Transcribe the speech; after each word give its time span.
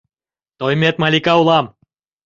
Тоймет 0.59 0.95
Малика 1.01 1.33
улам. 1.41 1.65